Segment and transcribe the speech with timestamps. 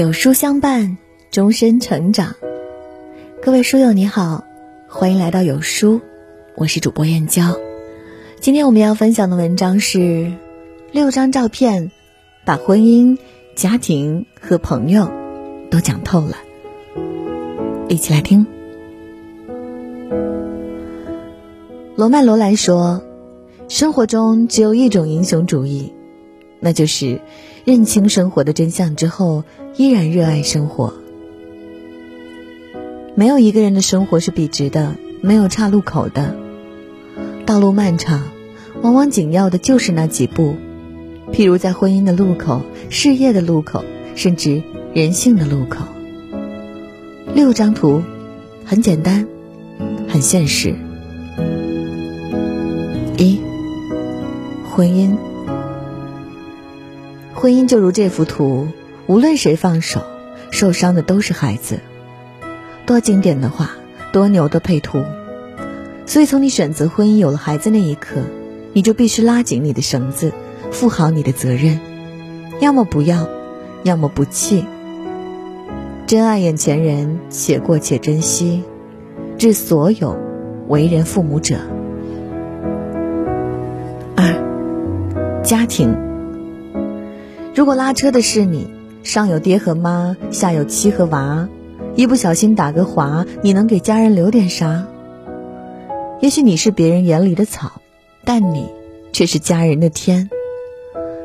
[0.00, 0.96] 有书相伴，
[1.30, 2.34] 终身成长。
[3.42, 4.44] 各位书友你好，
[4.88, 6.00] 欢迎来到有书，
[6.56, 7.58] 我是主播燕娇。
[8.40, 10.32] 今天我们要分享的文章是
[10.90, 11.90] 六张照片，
[12.46, 13.18] 把婚姻、
[13.54, 15.12] 家庭和朋友
[15.70, 16.34] 都讲透了。
[17.90, 18.46] 一起来听。
[21.94, 23.02] 罗曼·罗兰说
[23.68, 25.92] ：“生活中只有一种英雄主义，
[26.58, 27.20] 那就是
[27.64, 29.44] 认清生活的真相之后。”
[29.76, 30.92] 依然热爱生活。
[33.14, 36.36] 没有一个人的生活是笔直的，没有岔路口的。
[37.46, 38.24] 道路漫长，
[38.82, 40.56] 往往紧要的就是那几步。
[41.32, 43.84] 譬如在婚姻的路口、事业的路口，
[44.16, 45.84] 甚至人性的路口。
[47.32, 48.02] 六张图，
[48.66, 49.26] 很简单，
[50.08, 50.74] 很现实。
[53.16, 53.40] 一，
[54.68, 55.29] 婚姻。
[57.40, 58.68] 婚姻就如这幅图。
[59.06, 60.02] 无论谁放手，
[60.50, 61.80] 受伤的都是孩子。
[62.84, 63.70] 多经典的话，
[64.12, 65.02] 多牛的配图。
[66.04, 68.20] 所以，从你选择婚姻、有了孩子那一刻，
[68.74, 70.32] 你就必须拉紧你的绳子，
[70.70, 71.80] 负好你的责任。
[72.60, 73.26] 要么不要，
[73.84, 74.66] 要么不弃。
[76.06, 78.64] 真爱眼前人，且过且珍惜。
[79.38, 80.14] 致所有
[80.68, 81.56] 为人父母者。
[84.14, 86.09] 二，家庭。
[87.54, 88.80] 如果拉车的是你。
[89.02, 91.48] 上有爹和妈，下有妻和娃，
[91.96, 94.86] 一不小心打个滑，你能给家人留点啥？
[96.20, 97.80] 也许你是别人眼里的草，
[98.26, 98.68] 但你
[99.14, 100.28] 却是家人的天。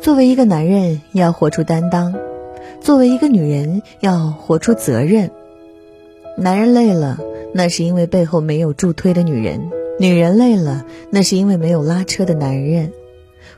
[0.00, 2.12] 作为一个男人，要活出担当；
[2.80, 5.32] 作为一个女人，要活出责任。
[6.38, 7.18] 男人累了，
[7.52, 9.58] 那是因为背后没有助推的女人；
[9.98, 12.90] 女人累了，那是因为没有拉车的男人；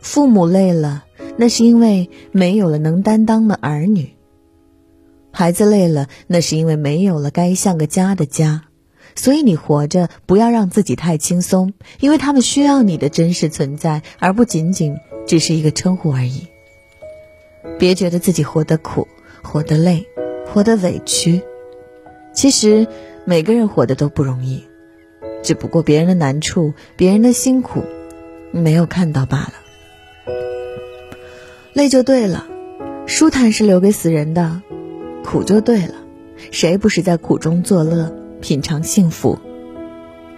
[0.00, 1.04] 父母累了。
[1.40, 4.16] 那是因为没有了能担当的儿女，
[5.30, 8.64] 孩子累了，那是因为没有了该像个家的家，
[9.14, 14.96] 所以你活着不要让自己太轻松，因为他们需要你的真实存在，而不仅仅
[15.28, 16.48] 只是一个称呼而已。
[17.78, 19.06] 别觉得自己活得苦，
[19.44, 20.04] 活得累，
[20.52, 21.40] 活得委屈，
[22.32, 22.88] 其实
[23.24, 24.64] 每个人活的都不容易，
[25.44, 27.84] 只不过别人的难处，别人的辛苦，
[28.50, 29.52] 没有看到罢了。
[31.78, 32.44] 累就对了，
[33.06, 34.62] 舒坦是留给死人的，
[35.24, 35.94] 苦就对了，
[36.50, 39.38] 谁不是在苦中作乐，品尝幸福？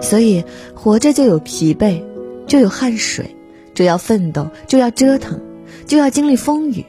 [0.00, 0.44] 所以
[0.76, 2.04] 活着就有疲惫，
[2.46, 3.34] 就有汗水，
[3.74, 5.40] 就要奋斗，就要折腾，
[5.86, 6.84] 就要经历风雨，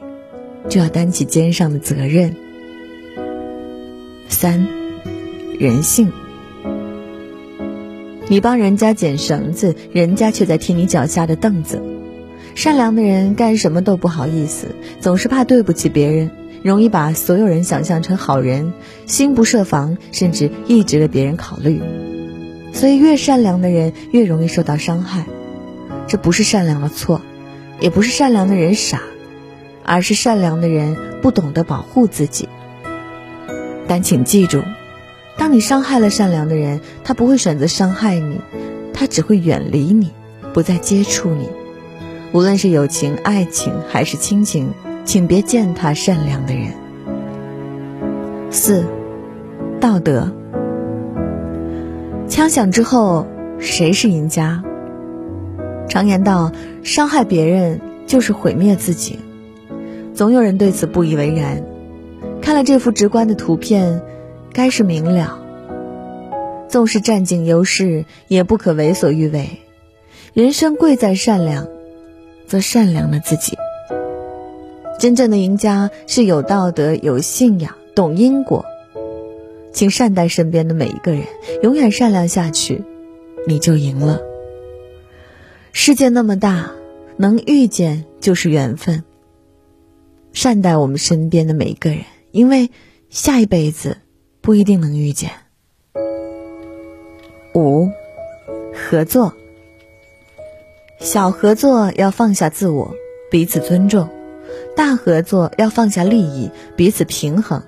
[0.68, 2.36] 就要担起肩上的责任。
[4.28, 4.64] 三，
[5.58, 6.12] 人性，
[8.28, 11.82] 你帮人家捡绳子，人家却在踢你脚下的凳子。
[12.56, 16.30] 善良的人干什么都不好意思，总是怕对不起别人，
[16.62, 18.72] 容易把所有人想象成好人，
[19.04, 21.82] 心不设防，甚至一直为别人考虑。
[22.72, 25.26] 所以，越善良的人越容易受到伤害。
[26.06, 27.20] 这不是善良的错，
[27.78, 29.02] 也不是善良的人傻，
[29.84, 32.48] 而是善良的人不懂得保护自己。
[33.86, 34.62] 但请记住，
[35.36, 38.40] 当你伤害了善良的人，他不会选择伤害你，
[38.94, 40.10] 他只会远离你，
[40.54, 41.50] 不再接触你。
[42.36, 44.74] 无论是友情、爱情还是亲情，
[45.06, 46.74] 请别践踏善良的人。
[48.50, 48.84] 四，
[49.80, 50.30] 道德。
[52.28, 53.26] 枪响之后，
[53.58, 54.62] 谁是赢家？
[55.88, 56.52] 常言道，
[56.82, 59.18] 伤害别人就是毁灭自己。
[60.12, 61.64] 总有人对此不以为然。
[62.42, 64.02] 看了这幅直观的图片，
[64.52, 65.38] 该是明了。
[66.68, 69.48] 纵是占尽优势，也不可为所欲为。
[70.34, 71.66] 人生贵在善良。
[72.46, 73.56] 做善良的自己。
[74.98, 78.64] 真正的赢家是有道德、有信仰、懂因果。
[79.72, 81.24] 请善待身边的每一个人，
[81.62, 82.82] 永远善良下去，
[83.46, 84.22] 你就赢了。
[85.72, 86.70] 世界那么大，
[87.18, 89.04] 能遇见就是缘分。
[90.32, 92.00] 善待我们身边的每一个人，
[92.30, 92.70] 因为
[93.10, 93.98] 下一辈子
[94.40, 95.30] 不一定能遇见。
[97.54, 97.90] 五，
[98.72, 99.34] 合作。
[100.98, 102.94] 小合作要放下自我，
[103.30, 104.08] 彼此尊重；
[104.74, 107.62] 大合作要放下利益，彼此平衡。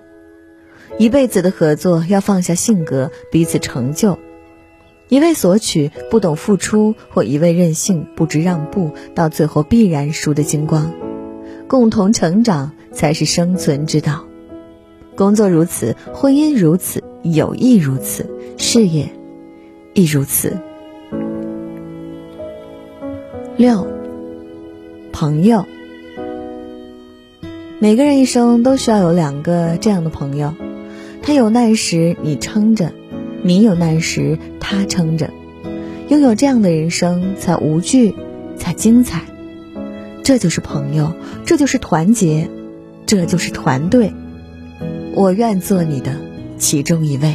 [0.98, 4.19] 一辈子的合作要放下性格，彼此成就。
[5.08, 10.92] 一味索取，不懂付出，或一味任性，不知让步，到最后必然输得精光。
[11.69, 14.24] 共同成长才是生存之道。
[15.16, 18.26] 工作如此，婚姻如此，友谊如此，
[18.56, 19.10] 事业
[19.92, 20.56] 亦如此。
[23.58, 23.88] 六，
[25.12, 25.66] 朋友。
[27.81, 30.55] 每个人一生都需要有两个这样的朋友，
[31.22, 32.93] 他有难时你撑着，
[33.43, 35.31] 你有难时他撑着，
[36.06, 38.14] 拥有这样的人生才无惧，
[38.56, 39.22] 才精彩。
[40.22, 41.12] 这就是朋友，
[41.44, 42.49] 这就是团结，
[43.06, 44.12] 这就是团队。
[45.16, 46.12] 我愿做你的
[46.58, 47.34] 其中一位。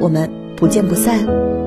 [0.00, 1.57] 我们不见不散。